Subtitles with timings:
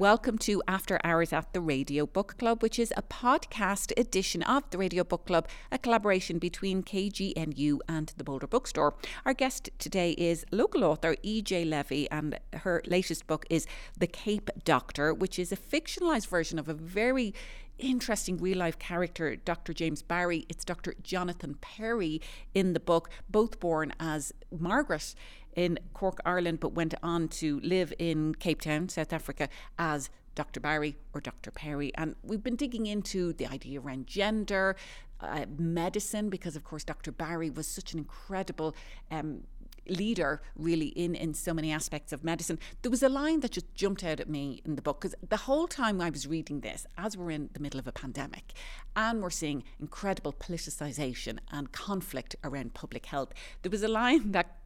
[0.00, 4.62] Welcome to After Hours at the Radio Book Club, which is a podcast edition of
[4.70, 8.94] the Radio Book Club, a collaboration between KGNU and the Boulder Bookstore.
[9.26, 11.66] Our guest today is local author E.J.
[11.66, 13.66] Levy, and her latest book is
[13.98, 17.34] The Cape Doctor, which is a fictionalized version of a very
[17.78, 19.72] interesting real life character, Dr.
[19.74, 20.46] James Barry.
[20.48, 20.94] It's Dr.
[21.02, 22.20] Jonathan Perry
[22.54, 25.14] in the book, both born as Margaret
[25.56, 30.60] in Cork, Ireland, but went on to live in Cape Town, South Africa, as Dr.
[30.60, 31.50] Barry or Dr.
[31.50, 31.92] Perry.
[31.96, 34.76] And we've been digging into the idea around gender,
[35.20, 37.12] uh, medicine, because of course Dr.
[37.12, 38.74] Barry was such an incredible
[39.10, 39.42] um,
[39.88, 43.74] leader really in in so many aspects of medicine there was a line that just
[43.74, 46.86] jumped out at me in the book because the whole time i was reading this
[46.96, 48.52] as we're in the middle of a pandemic
[48.96, 54.56] and we're seeing incredible politicization and conflict around public health there was a line that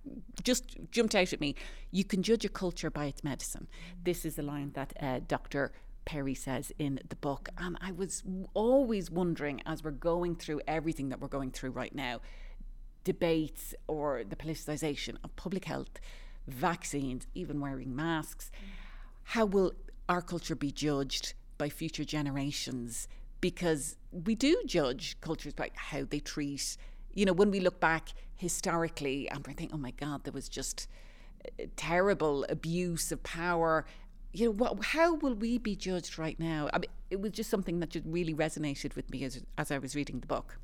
[0.42, 1.55] just jumped out at me
[1.91, 3.66] you can judge a culture by its medicine
[4.02, 5.72] this is a line that uh, dr
[6.05, 7.48] Perry says in the book.
[7.58, 8.22] And I was
[8.52, 12.20] always wondering as we're going through everything that we're going through right now,
[13.05, 16.00] debates or the politicisation of public health,
[16.48, 18.50] vaccines, even wearing masks.
[19.24, 19.72] How will
[20.08, 23.08] our culture be judged by future generations?
[23.41, 26.77] Because we do judge cultures by how they treat,
[27.12, 30.48] you know, when we look back historically and we think, oh my God, there was
[30.48, 30.89] just
[31.58, 33.84] eh, terrible abuse of power.
[34.33, 36.68] You know, what, how will we be judged right now?
[36.72, 39.78] I mean, it was just something that just really resonated with me as, as I
[39.78, 40.58] was reading the book.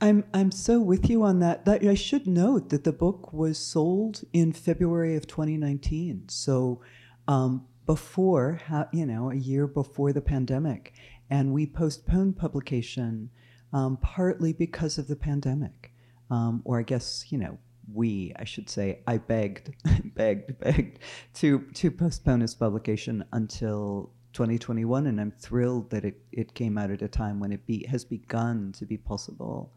[0.00, 1.64] I'm I'm so with you on that.
[1.64, 6.82] That I should note that the book was sold in February of 2019, so
[7.28, 8.60] um, before
[8.92, 10.94] you know a year before the pandemic,
[11.30, 13.30] and we postponed publication
[13.72, 15.92] um, partly because of the pandemic,
[16.30, 17.58] um, or I guess you know
[17.92, 19.74] we I should say I begged
[20.14, 20.98] begged begged
[21.34, 26.90] to to postpone its publication until 2021, and I'm thrilled that it, it came out
[26.90, 29.72] at a time when it be, has begun to be possible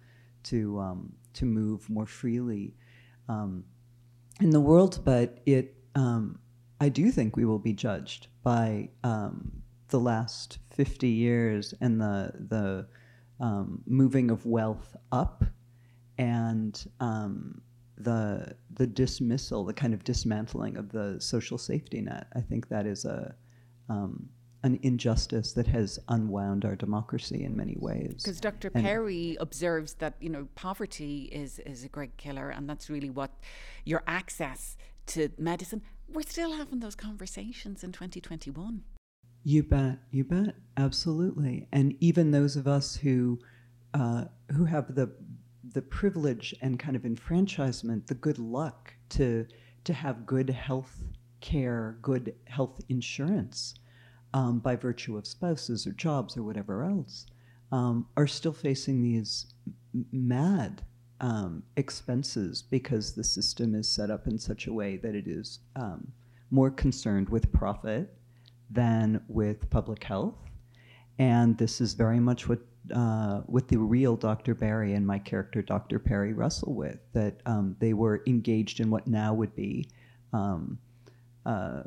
[0.49, 2.73] to um, to move more freely
[3.29, 3.63] um,
[4.41, 4.99] in the world.
[5.03, 6.39] But it, um,
[6.79, 9.51] I do think we will be judged by um,
[9.89, 12.87] the last fifty years and the the
[13.39, 15.43] um, moving of wealth up
[16.17, 16.87] and
[17.97, 22.27] the the dismissal, the kind of dismantling of the social safety net.
[22.35, 23.35] I think that is a
[23.89, 24.29] um,
[24.63, 28.23] an injustice that has unwound our democracy in many ways.
[28.23, 28.71] Because Dr.
[28.73, 33.09] And Perry observes that you know poverty is is a great killer, and that's really
[33.09, 33.31] what
[33.85, 35.81] your access to medicine.
[36.09, 38.83] We're still having those conversations in 2021.
[39.43, 41.67] You bet, you bet, absolutely.
[41.71, 43.39] And even those of us who
[43.93, 45.11] uh, who have the
[45.73, 49.45] the privilege and kind of enfranchisement, the good luck to
[49.83, 51.03] to have good health
[51.39, 53.75] care, good health insurance
[54.33, 57.25] um, by virtue of spouses or jobs or whatever else,
[57.71, 59.53] um, are still facing these
[60.11, 60.81] mad
[61.19, 65.59] um, expenses because the system is set up in such a way that it is
[65.75, 66.11] um,
[66.51, 68.13] more concerned with profit
[68.69, 70.35] than with public health.
[71.19, 72.59] And this is very much what
[72.93, 74.53] uh, the real Dr.
[74.53, 75.99] Barry and my character Dr.
[75.99, 76.99] Perry wrestle with.
[77.13, 79.89] That um, they were engaged in what now would be
[80.31, 80.77] um,
[81.45, 81.83] uh,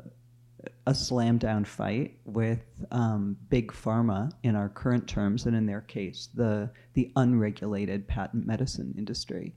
[0.85, 5.81] a slam down fight with um, big pharma in our current terms, and in their
[5.81, 9.53] case, the the unregulated patent medicine industry.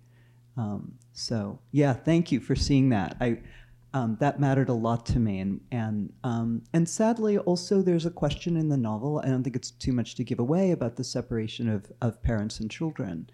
[0.57, 3.17] Um, so yeah, thank you for seeing that.
[3.21, 3.41] I
[3.93, 8.11] um, that mattered a lot to me, and and um, and sadly, also there's a
[8.11, 9.21] question in the novel.
[9.25, 12.61] I don't think it's too much to give away about the separation of of parents
[12.61, 13.29] and children,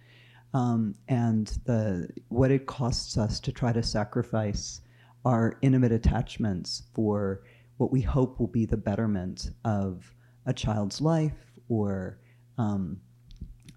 [0.55, 4.81] um, and the what it costs us to try to sacrifice
[5.25, 7.43] our intimate attachments for
[7.81, 10.15] what we hope will be the betterment of
[10.45, 12.19] a child's life or
[12.59, 13.01] um,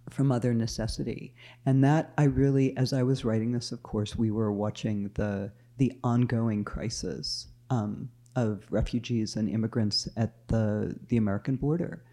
[0.09, 1.33] from other necessity.
[1.65, 5.53] And that I really, as I was writing this, of course, we were watching the
[5.77, 12.03] the ongoing crisis um, of refugees and immigrants at the the American border,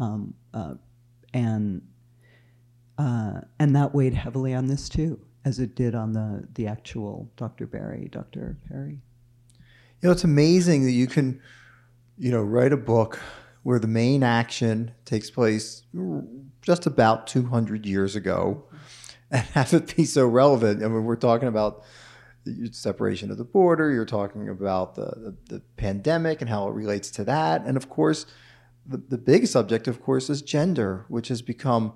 [0.00, 0.74] um, uh,
[1.34, 1.82] and
[2.96, 7.30] uh, and that weighed heavily on this too, as it did on the the actual
[7.36, 7.66] Dr.
[7.66, 8.56] Barry, Dr.
[8.66, 9.02] Perry.
[10.04, 11.40] You know, it's amazing that you can,
[12.18, 13.18] you know, write a book
[13.62, 15.84] where the main action takes place
[16.60, 18.64] just about 200 years ago
[19.30, 20.84] and have it be so relevant.
[20.84, 21.84] I mean, we're talking about
[22.44, 26.74] the separation of the border, you're talking about the, the, the pandemic and how it
[26.74, 27.64] relates to that.
[27.64, 28.26] And of course,
[28.84, 31.94] the, the big subject, of course, is gender, which has become,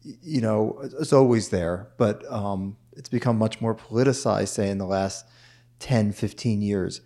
[0.00, 4.86] you know, it's always there, but um, it's become much more politicized, say, in the
[4.86, 5.26] last
[5.80, 7.02] 10, 15 years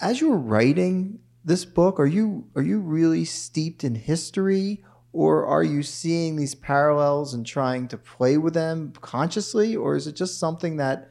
[0.00, 5.62] as you're writing this book, are you are you really steeped in history, or are
[5.62, 10.38] you seeing these parallels and trying to play with them consciously, or is it just
[10.38, 11.10] something that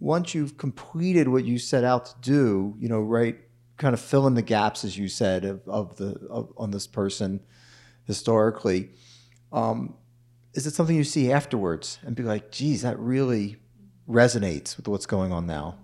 [0.00, 3.38] once you've completed what you set out to do, you know, right,
[3.76, 6.86] kind of fill in the gaps, as you said, of, of the of, on this
[6.86, 7.40] person
[8.04, 8.90] historically.
[9.52, 9.94] Um,
[10.54, 13.56] is it something you see afterwards and be like, geez, that really
[14.08, 15.78] resonates with what's going on now?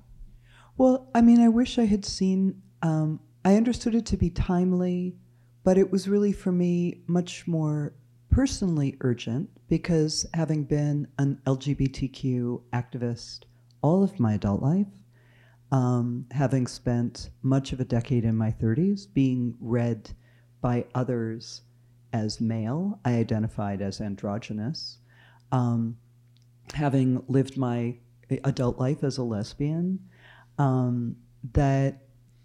[0.76, 5.16] Well, I mean, I wish I had seen, um, I understood it to be timely,
[5.62, 7.94] but it was really for me much more
[8.30, 13.44] personally urgent because having been an LGBTQ activist
[13.82, 14.88] all of my adult life,
[15.70, 20.10] um, having spent much of a decade in my 30s being read
[20.60, 21.62] by others
[22.12, 24.98] as male, I identified as androgynous.
[25.52, 25.98] Um,
[26.72, 27.96] having lived my
[28.44, 30.00] adult life as a lesbian,
[30.58, 31.16] um,
[31.52, 32.02] that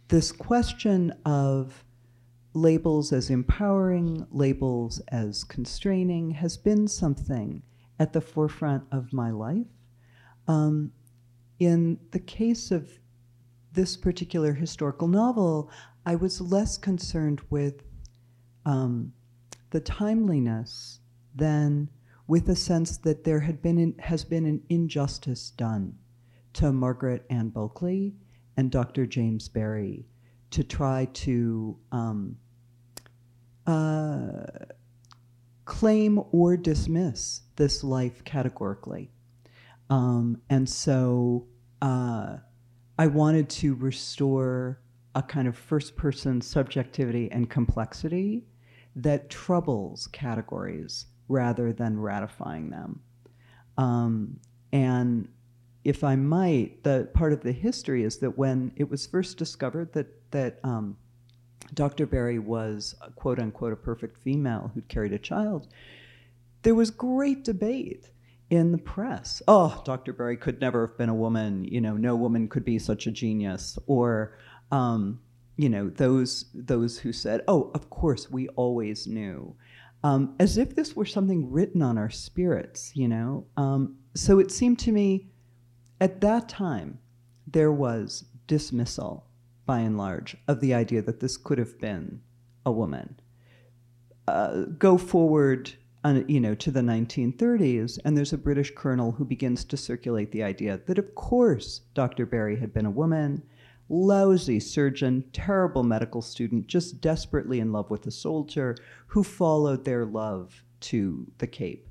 [0.08, 1.84] this question of
[2.54, 7.62] labels as empowering, labels as constraining, has been something
[8.00, 9.68] at the forefront of my life.
[10.48, 10.92] Um,
[11.60, 12.90] in the case of
[13.74, 15.70] this particular historical novel,
[16.06, 17.84] I was less concerned with
[18.66, 19.14] um,
[19.70, 21.00] the timeliness
[21.36, 21.90] than
[22.28, 25.98] with a sense that there had been in, has been an injustice done
[26.54, 28.16] to Margaret Ann Bulkley
[28.58, 29.06] and Dr.
[29.06, 30.06] James Barry
[30.52, 32.38] to try to um,
[33.68, 34.46] uh,
[35.66, 39.12] claim or dismiss this life categorically.
[39.90, 41.48] Um, and so
[41.82, 42.38] uh,
[42.98, 44.82] I wanted to restore
[45.16, 48.46] a kind of first person subjectivity and complexity
[48.96, 53.02] that troubles categories rather than ratifying them.
[53.78, 54.40] Um,
[54.74, 55.28] and
[55.84, 59.94] if I might, the part of the history is that when it was first discovered
[59.94, 60.98] that that um,
[61.74, 62.06] Dr.
[62.06, 65.68] Barry was quote unquote a perfect female who'd carried a child,
[66.64, 68.10] there was great debate
[68.50, 69.42] in the press.
[69.48, 70.14] Oh, Dr.
[70.14, 71.64] Barry could never have been a woman.
[71.66, 73.78] You know, no woman could be such a genius.
[73.86, 74.38] Or,
[74.72, 75.20] um,
[75.56, 79.56] you know, those those who said, "Oh, of course, we always knew,"
[80.04, 82.96] um, as if this were something written on our spirits.
[82.96, 85.30] You know, um, so it seemed to me,
[86.00, 87.00] at that time,
[87.48, 89.26] there was dismissal,
[89.66, 92.22] by and large, of the idea that this could have been
[92.66, 93.20] a woman.
[94.28, 95.74] Uh, go forward
[96.28, 100.44] you know, to the 1930s, and there's a British colonel who begins to circulate the
[100.44, 102.26] idea that, of course, Dr.
[102.26, 103.44] Barry had been a woman,
[103.90, 110.06] lousy surgeon, terrible medical student, just desperately in love with a soldier who followed their
[110.06, 111.88] love to the Cape.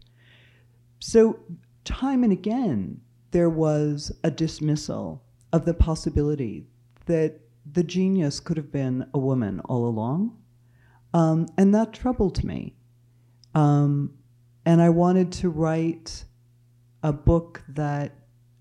[1.01, 1.41] So,
[1.85, 5.23] time and again, there was a dismissal
[5.53, 6.67] of the possibility
[7.07, 7.41] that
[7.71, 10.37] the genius could have been a woman all along.
[11.15, 12.75] Um, and that troubled me.
[13.55, 14.15] Um,
[14.65, 16.25] and I wanted to write
[17.03, 18.15] a book that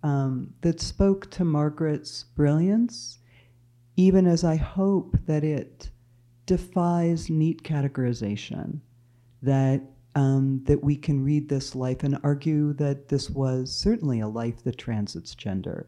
[0.04, 3.18] um, that spoke to Margaret's brilliance,
[3.98, 5.90] even as I hope that it
[6.46, 8.80] defies neat categorization.
[9.42, 9.82] That
[10.18, 14.64] um, that we can read this life and argue that this was certainly a life
[14.64, 15.88] that transits gender,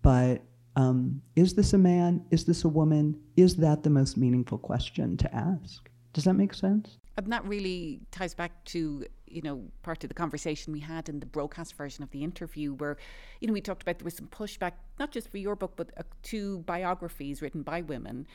[0.00, 0.42] but
[0.74, 2.24] um, is this a man?
[2.30, 3.20] Is this a woman?
[3.36, 5.90] Is that the most meaningful question to ask?
[6.14, 6.96] Does that make sense?
[7.18, 11.20] And that really ties back to you know part of the conversation we had in
[11.20, 12.96] the broadcast version of the interview where
[13.40, 15.90] you know we talked about there was some pushback not just for your book but
[15.98, 18.26] uh, two biographies written by women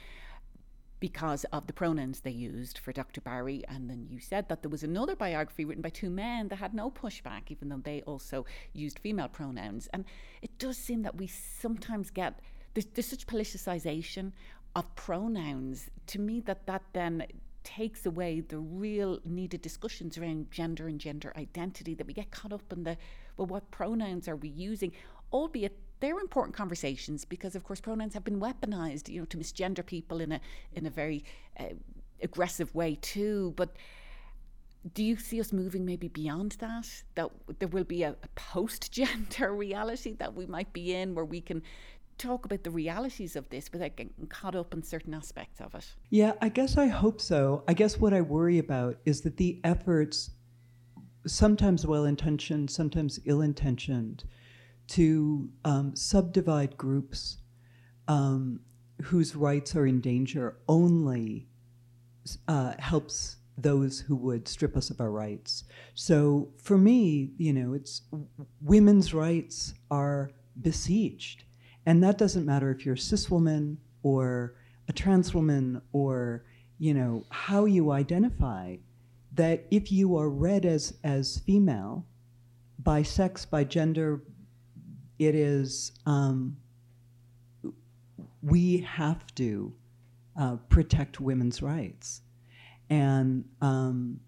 [1.04, 3.20] because of the pronouns they used for Dr.
[3.20, 3.62] Barry.
[3.68, 6.74] And then you said that there was another biography written by two men that had
[6.74, 9.90] no pushback, even though they also used female pronouns.
[9.92, 10.06] And
[10.42, 12.40] it does seem that we sometimes get
[12.74, 14.32] there's, there's such politicization
[14.78, 15.90] of pronouns.
[16.08, 17.28] To me, that that then
[17.66, 22.54] takes away the real needed discussions around gender and gender identity that we get caught
[22.54, 22.98] up in the
[23.38, 24.92] well what pronouns are we using
[25.32, 29.86] albeit they're important conversations because of course pronouns have been weaponized you know to misgender
[29.86, 30.42] people in a
[30.74, 31.24] in a very
[31.60, 31.66] uh,
[32.22, 33.76] aggressive way too but
[34.94, 37.30] do you see us moving maybe beyond that that
[37.60, 41.40] there will be a, a post gender reality that we might be in where we
[41.40, 41.62] can
[42.18, 45.86] talk about the realities of this without getting caught up in certain aspects of it.
[46.12, 47.64] Yeah, I guess I hope so.
[47.68, 50.30] I guess what I worry about is that the efforts,
[51.26, 54.26] sometimes well intentioned, sometimes ill intentioned,
[54.88, 57.38] to um, subdivide groups
[58.08, 58.60] um,
[59.02, 61.48] whose rights are in danger only
[62.48, 65.64] uh, helps those who would strip us of our rights.
[65.94, 68.02] So for me, you know, it's
[68.62, 71.44] women's rights are besieged
[71.86, 74.56] and that doesn't matter if you're a cis woman or
[74.88, 76.46] a trans woman or
[76.78, 78.76] you know how you identify
[79.34, 82.06] that if you are read as as female
[82.80, 84.24] by sex by gender
[85.28, 86.58] it is um,
[88.42, 89.74] we have to
[90.38, 92.22] uh, protect women's rights
[92.90, 94.20] and um,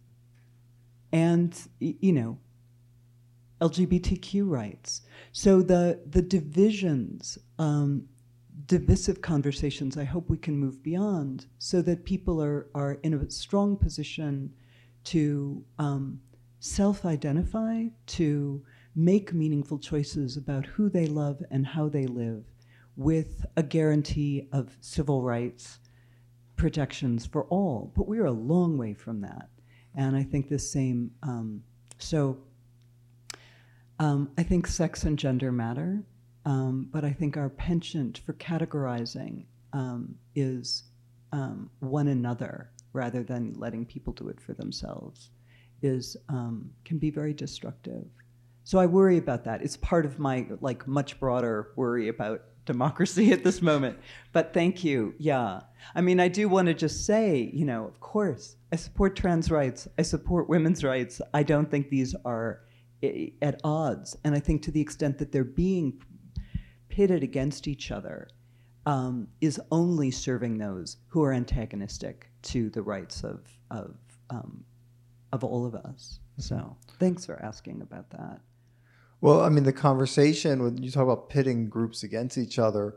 [1.12, 2.38] and you know
[3.62, 5.02] LGBTQ rights.
[5.32, 8.08] So the the divisions, um,
[8.68, 13.30] divisive conversations, I hope we can move beyond so that people are are in a
[13.30, 14.54] strong position
[15.06, 16.20] to um,
[16.60, 18.64] self-identify, to
[18.96, 22.44] make meaningful choices about who they love and how they live,
[22.96, 25.80] with a guarantee of civil rights
[26.56, 27.92] protections for all.
[27.96, 29.50] But we're a long way from that,
[29.96, 31.12] and I think the same.
[31.24, 31.64] Um,
[31.98, 32.38] so
[34.00, 36.04] um, I think sex and gender matter,
[36.46, 40.84] um, but I think our penchant for categorizing um, is
[41.32, 45.32] um, one another rather than letting people do it for themselves
[45.82, 48.06] is um, can be very destructive.
[48.66, 49.62] So I worry about that.
[49.62, 54.00] It's part of my like much broader worry about democracy at this moment.
[54.34, 55.14] But thank you.
[55.20, 55.62] Yeah.
[55.94, 59.52] I mean, I do want to just say, you know, of course, I support trans
[59.52, 59.88] rights.
[60.00, 61.22] I support women's rights.
[61.32, 62.62] I don't think these are
[63.40, 64.18] at odds.
[64.24, 66.02] And I think to the extent that they're being
[66.90, 68.30] pitted against each other
[68.88, 73.96] um, is only serving those who are antagonistic to the rights of, of,
[74.32, 74.64] um,
[75.32, 76.20] of all of us.
[76.40, 78.42] So thanks for asking about that.
[79.26, 82.96] Well, I mean, the conversation when you talk about pitting groups against each other,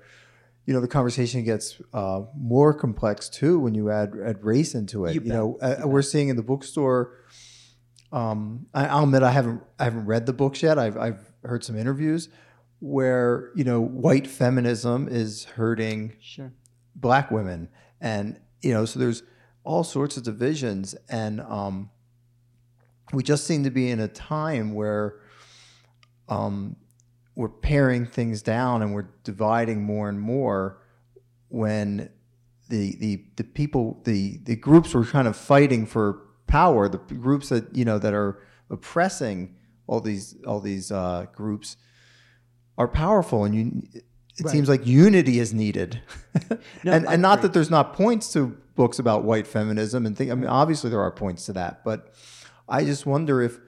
[0.66, 5.06] you know, the conversation gets uh, more complex too when you add, add race into
[5.06, 5.14] it.
[5.14, 7.14] You, you know, uh, we're seeing in the bookstore
[8.12, 10.78] um, I, will admit I haven't I haven't read the books yet.
[10.78, 12.28] I've I've heard some interviews
[12.80, 16.52] where you know white feminism is hurting sure.
[16.94, 17.68] black women,
[18.00, 19.22] and you know so there's
[19.64, 21.90] all sorts of divisions, and um,
[23.12, 25.20] we just seem to be in a time where
[26.28, 26.76] um,
[27.34, 30.82] we're paring things down and we're dividing more and more
[31.48, 32.10] when
[32.68, 37.48] the the the people the the groups were kind of fighting for power, the groups
[37.48, 39.54] that you know that are oppressing
[39.86, 41.76] all these all these uh, groups
[42.76, 43.82] are powerful, and you.
[44.40, 44.52] It right.
[44.52, 46.00] seems like unity is needed,
[46.84, 50.30] no, and and not that there's not points to books about white feminism and think.
[50.30, 52.14] I mean, obviously there are points to that, but
[52.68, 53.58] I just wonder if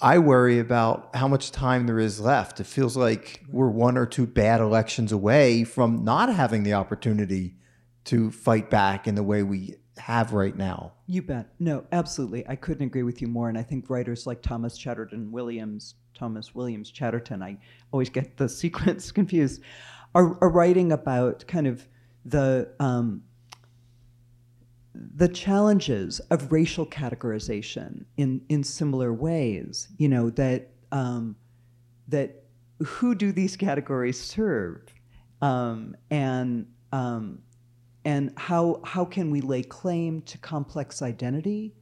[0.00, 2.60] I worry about how much time there is left.
[2.60, 7.56] It feels like we're one or two bad elections away from not having the opportunity
[8.04, 10.92] to fight back in the way we have right now.
[11.06, 11.48] You bet.
[11.58, 12.46] No, absolutely.
[12.46, 13.48] I couldn't agree with you more.
[13.48, 17.58] And I think writers like Thomas Chatterton Williams, Thomas Williams Chatterton, I
[17.90, 19.62] always get the sequence confused,
[20.14, 21.86] are, are writing about kind of
[22.24, 23.22] the um,
[25.14, 29.88] the challenges of racial categorization in in similar ways.
[29.96, 31.36] You know that um,
[32.08, 32.44] that
[32.84, 34.82] who do these categories serve,
[35.42, 37.42] um, and um,
[38.04, 41.74] and how, how can we lay claim to complex identity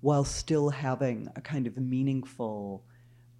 [0.00, 2.84] while still having a kind of meaningful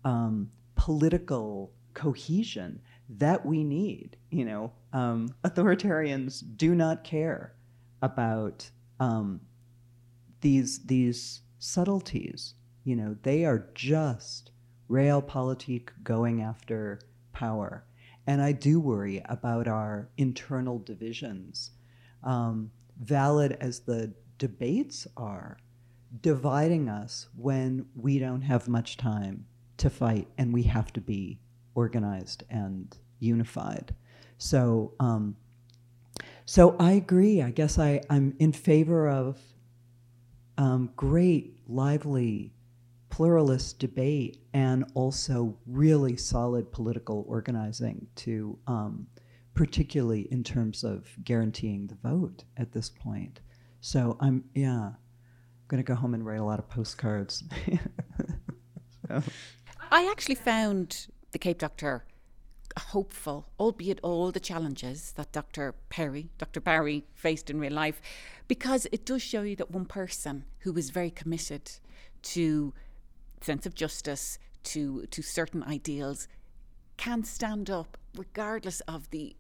[0.05, 4.17] um, political cohesion that we need.
[4.31, 7.55] You know, um, authoritarians do not care
[8.03, 8.69] about
[9.01, 9.41] um,
[10.41, 12.55] these these subtleties.
[12.85, 14.51] You know, they are just
[14.89, 17.01] realpolitik going after
[17.33, 17.85] power,
[18.27, 21.73] and I do worry about our internal divisions
[22.23, 25.59] um, valid as the debates are,
[26.21, 31.39] dividing us when we don't have much time to fight and we have to be
[31.75, 33.95] organized and unified.
[34.39, 35.37] So, um,
[36.47, 37.43] so I agree.
[37.43, 39.39] I guess I, I'm in favor of
[40.57, 42.53] um, great, lively,
[43.11, 49.07] pluralist debate and also really solid political organizing to um,
[49.55, 53.41] particularly in terms of guaranteeing the vote at this point.
[53.81, 54.97] So I'm, yeah, I'm
[55.67, 57.43] going to go home and write a lot of postcards.
[59.09, 59.23] so.
[59.91, 62.05] I actually found the Cape Doctor
[62.79, 65.75] hopeful, albeit all the challenges that Dr.
[65.89, 66.61] Perry, Dr.
[66.61, 68.01] Barry faced in real life,
[68.49, 71.71] because it does show you that one person who was very committed
[72.23, 72.73] to
[73.41, 76.27] sense of justice, to to certain ideals,
[76.97, 79.37] can stand up regardless of the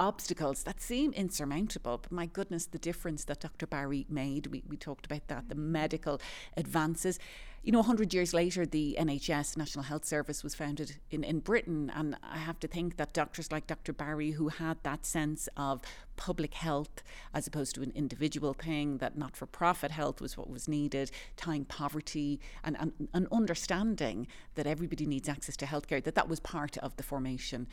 [0.00, 1.98] obstacles that seem insurmountable.
[1.98, 3.66] But my goodness, the difference that Dr.
[3.66, 6.20] Barry made, we, we talked about that, the medical
[6.56, 7.18] advances.
[7.62, 11.92] You know, 100 years later, the NHS, National Health Service, was founded in, in Britain.
[11.94, 13.92] And I have to think that doctors like Dr.
[13.92, 15.82] Barry, who had that sense of
[16.16, 17.02] public health
[17.34, 21.10] as opposed to an individual thing, that not for profit health was what was needed,
[21.36, 26.78] tying poverty and, and understanding that everybody needs access to healthcare, that that was part
[26.78, 27.66] of the formation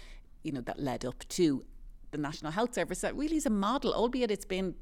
[0.44, 1.64] you know that led up to
[2.12, 4.76] the National Health Service that really is a model, albeit it's been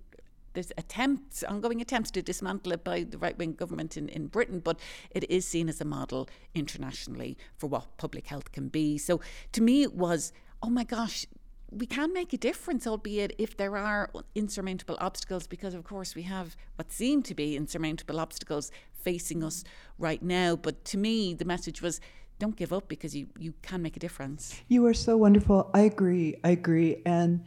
[0.55, 4.59] there's attempts, ongoing attempts to dismantle it by the right wing government in, in Britain,
[4.59, 4.79] but
[5.11, 8.97] it is seen as a model internationally for what public health can be.
[8.97, 10.31] So to me, it was,
[10.63, 11.25] oh my gosh,
[11.71, 16.21] we can make a difference, albeit if there are insurmountable obstacles, because of course we
[16.23, 19.63] have what seem to be insurmountable obstacles facing us
[19.99, 20.55] right now.
[20.55, 21.99] But to me, the message was
[22.39, 24.61] don't give up because you, you can make a difference.
[24.67, 25.69] You are so wonderful.
[25.73, 26.35] I agree.
[26.43, 27.01] I agree.
[27.05, 27.45] And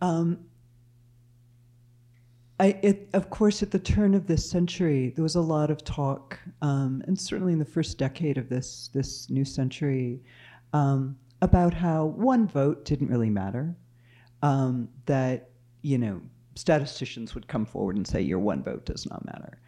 [0.00, 0.38] um,
[2.58, 5.82] I, it, of course, at the turn of this century, there was a lot of
[5.82, 10.20] talk, um, and certainly in the first decade of this this new century,
[10.72, 13.74] um, about how one vote didn't really matter.
[14.42, 15.50] Um, that
[15.82, 16.20] you know,
[16.54, 19.58] statisticians would come forward and say your one vote does not matter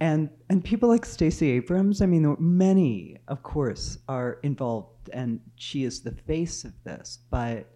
[0.00, 5.84] and and people like Stacey Abrams, I mean, many, of course, are involved, and she
[5.84, 7.66] is the face of this, but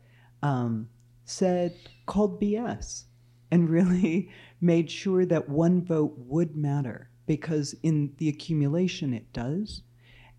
[0.42, 0.88] um,
[1.24, 1.74] said
[2.06, 3.04] called BS,
[3.50, 9.82] and really made sure that one vote would matter because in the accumulation it does,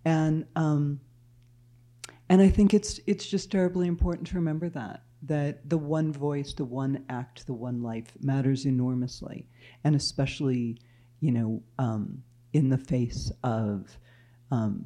[0.06, 1.02] and um,
[2.30, 6.54] and I think it's it's just terribly important to remember that that the one voice,
[6.54, 9.48] the one act, the one life matters enormously,
[9.84, 10.78] and especially
[11.24, 13.98] you know, um, in the face of
[14.52, 14.86] um,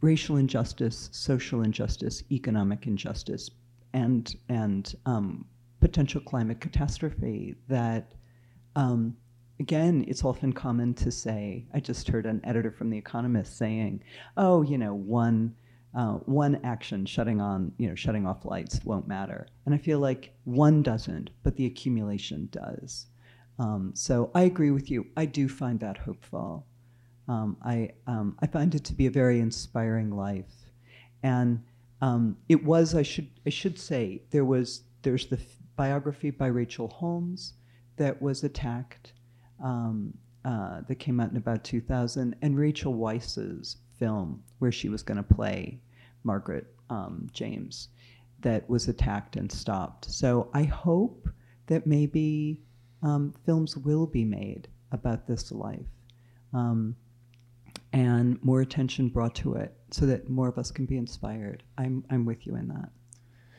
[0.00, 3.50] racial injustice, social injustice, economic injustice,
[3.92, 5.44] and and um,
[5.80, 7.56] potential climate catastrophe.
[7.66, 8.12] That
[8.76, 9.16] um,
[9.58, 11.66] again, it's often common to say.
[11.74, 14.04] I just heard an editor from The Economist saying,
[14.36, 15.56] "Oh, you know, one."
[15.94, 19.98] Uh, one action shutting on you know shutting off lights won't matter and i feel
[19.98, 23.08] like one doesn't but the accumulation does
[23.58, 25.06] um, so I agree with you.
[25.16, 26.66] I do find that hopeful.
[27.28, 30.70] Um, I, um, I find it to be a very inspiring life.
[31.22, 31.62] And
[32.00, 35.38] um, it was, I should, I should say, there was, there's the
[35.76, 37.54] biography by Rachel Holmes
[37.96, 39.12] that was attacked,
[39.62, 40.12] um,
[40.44, 45.22] uh, that came out in about 2000, and Rachel Weisz's film where she was going
[45.22, 45.78] to play
[46.24, 47.88] Margaret um, James
[48.40, 50.10] that was attacked and stopped.
[50.10, 51.28] So I hope
[51.68, 52.60] that maybe
[53.02, 55.86] um, films will be made about this life
[56.54, 56.96] um,
[57.92, 61.62] and more attention brought to it so that more of us can be inspired.
[61.78, 62.90] I'm, I'm with you in that.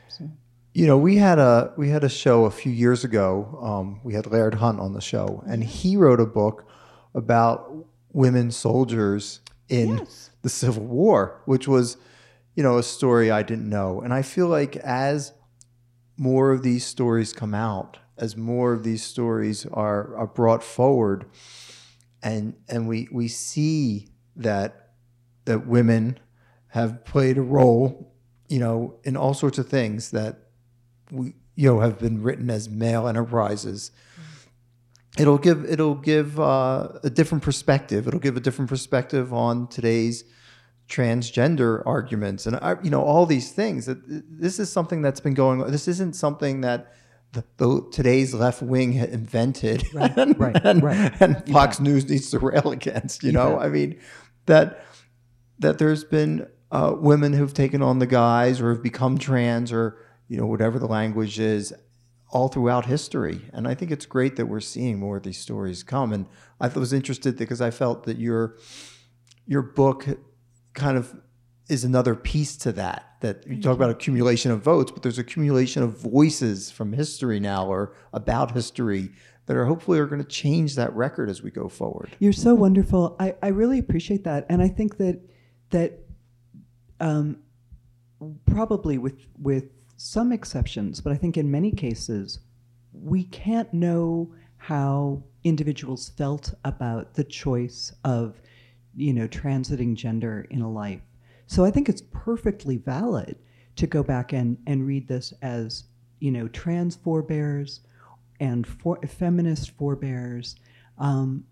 [0.09, 0.29] So.
[0.73, 3.59] You know, we had a we had a show a few years ago.
[3.61, 6.67] Um, we had Laird Hunt on the show, and he wrote a book
[7.13, 7.71] about
[8.11, 10.31] women soldiers in yes.
[10.41, 11.97] the Civil War, which was,
[12.55, 14.01] you know, a story I didn't know.
[14.01, 15.33] And I feel like as
[16.17, 21.25] more of these stories come out, as more of these stories are, are brought forward.
[22.21, 24.91] And and we we see that
[25.45, 26.19] that women
[26.67, 28.13] have played a role
[28.47, 30.37] you know in all sorts of things that
[31.11, 33.91] we you know have been written as male enterprises.
[35.17, 38.07] It'll give it'll give uh, a different perspective.
[38.07, 40.23] It'll give a different perspective on today's
[40.87, 42.45] transgender arguments.
[42.45, 45.71] And you know all these things that this is something that's been going on.
[45.71, 46.93] This isn't something that
[47.33, 51.21] the, the, today's left wing invented right, and, right, and, right.
[51.21, 51.83] and Fox yeah.
[51.83, 53.23] News needs to rail against.
[53.23, 53.99] You know, I mean
[54.45, 54.85] that
[55.59, 59.97] that there's been uh, women who've taken on the guys or have become trans or
[60.27, 61.73] you know whatever the language is
[62.29, 63.41] all throughout history.
[63.53, 66.11] And I think it's great that we're seeing more of these stories come.
[66.11, 66.25] And
[66.59, 68.57] I was interested because I felt that your
[69.45, 70.07] your book
[70.73, 71.15] kind of
[71.69, 73.15] is another piece to that.
[73.21, 77.67] That you talk about accumulation of votes, but there's accumulation of voices from history now
[77.67, 79.11] or about history
[79.45, 82.15] that are hopefully are going to change that record as we go forward.
[82.19, 83.15] You're so wonderful.
[83.19, 85.21] I, I really appreciate that, and I think that
[85.69, 85.99] that
[86.99, 87.39] um,
[88.45, 89.65] probably with with
[89.97, 92.39] some exceptions, but I think in many cases
[92.91, 98.41] we can't know how individuals felt about the choice of
[98.95, 101.01] you know transiting gender in a life
[101.47, 103.37] so I think it's perfectly valid
[103.75, 105.85] to go back and, and read this as,
[106.19, 107.81] you know, trans forebears
[108.39, 110.55] and for, feminist forebears,
[110.97, 111.43] um,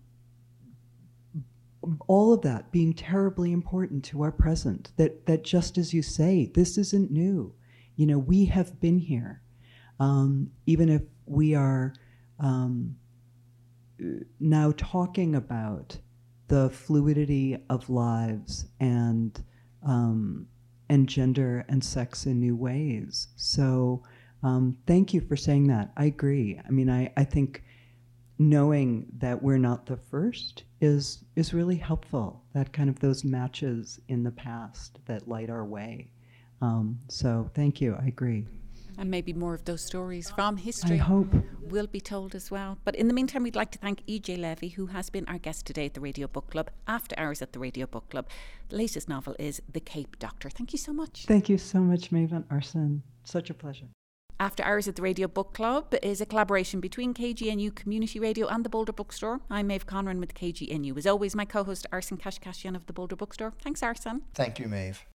[2.06, 4.92] all of that being terribly important to our present.
[4.96, 7.54] That, that just as you say, this isn't new.
[7.96, 9.42] You know, we have been here.
[10.02, 11.94] um, even if we are
[12.40, 12.96] um,
[14.40, 15.96] now talking about
[16.48, 19.44] the fluidity of lives and
[19.84, 20.46] um,
[20.88, 23.28] and gender and sex in new ways.
[23.36, 24.02] So
[24.42, 25.92] um, thank you for saying that.
[25.96, 26.60] I agree.
[26.66, 27.62] I mean, I, I think
[28.38, 32.42] knowing that we're not the first is is really helpful.
[32.54, 36.10] That kind of those matches in the past that light our way.
[36.60, 37.96] Um, so thank you.
[38.00, 38.46] I agree.
[38.98, 41.34] And maybe more of those stories from history I hope.
[41.62, 42.78] will be told as well.
[42.84, 45.66] But in the meantime, we'd like to thank EJ Levy, who has been our guest
[45.66, 48.26] today at the Radio Book Club, after hours at the Radio Book Club.
[48.68, 50.50] The latest novel is The Cape Doctor.
[50.50, 51.24] Thank you so much.
[51.26, 53.00] Thank you so much, Maven Arsen.
[53.24, 53.86] Such a pleasure.
[54.40, 58.64] After Hours at the Radio Book Club is a collaboration between KGNU Community Radio and
[58.64, 59.40] the Boulder Bookstore.
[59.48, 60.96] I'm Maeve Conran with KGNU.
[60.98, 63.52] As always, my co host Arsen Kashkashian of the Boulder Bookstore.
[63.62, 64.22] Thanks, Arsen.
[64.34, 65.04] Thank you, Maeve.